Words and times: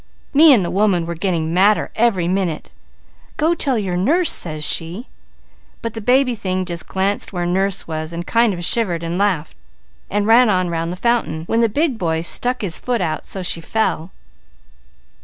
"Me 0.33 0.51
and 0.51 0.65
the 0.65 0.71
woman 0.71 1.05
were 1.05 1.13
getting 1.13 1.53
madder 1.53 1.91
every 1.95 2.27
minute. 2.27 2.71
'Go 3.37 3.53
tell 3.53 3.77
your 3.77 3.95
nurse,' 3.95 4.31
says 4.31 4.63
she. 4.63 5.05
But 5.83 5.93
the 5.93 6.01
baby 6.01 6.33
thing 6.33 6.65
just 6.65 6.87
glanced 6.87 7.31
where 7.31 7.45
nurse 7.45 7.87
was 7.87 8.11
and 8.11 8.25
kind 8.25 8.51
of 8.51 8.65
shivered 8.65 9.03
and 9.03 9.19
laughed, 9.19 9.55
and 10.09 10.25
ran 10.25 10.49
on 10.49 10.69
round 10.71 10.91
the 10.91 10.95
fountain, 10.95 11.43
when 11.45 11.61
the 11.61 11.69
big 11.69 11.99
boy 11.99 12.21
stuck 12.23 12.61
his 12.63 12.79
foot 12.79 12.99
out 12.99 13.27
so 13.27 13.43
she 13.43 13.61
fell. 13.61 14.09